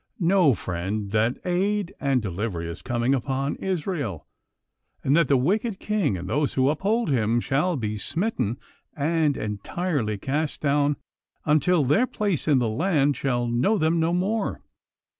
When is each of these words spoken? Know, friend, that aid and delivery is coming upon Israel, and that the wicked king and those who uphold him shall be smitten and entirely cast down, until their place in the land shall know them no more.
Know, 0.19 0.55
friend, 0.55 1.11
that 1.11 1.37
aid 1.45 1.93
and 1.99 2.23
delivery 2.23 2.67
is 2.67 2.81
coming 2.81 3.13
upon 3.13 3.53
Israel, 3.57 4.25
and 5.03 5.15
that 5.15 5.27
the 5.27 5.37
wicked 5.37 5.79
king 5.79 6.17
and 6.17 6.27
those 6.27 6.55
who 6.55 6.69
uphold 6.69 7.11
him 7.11 7.39
shall 7.39 7.77
be 7.77 7.99
smitten 7.99 8.57
and 8.95 9.37
entirely 9.37 10.17
cast 10.17 10.59
down, 10.59 10.95
until 11.45 11.83
their 11.83 12.07
place 12.07 12.47
in 12.47 12.57
the 12.57 12.67
land 12.67 13.15
shall 13.15 13.45
know 13.45 13.77
them 13.77 13.99
no 13.99 14.11
more. 14.11 14.63